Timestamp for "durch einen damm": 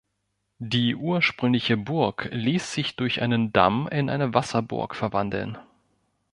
2.95-3.87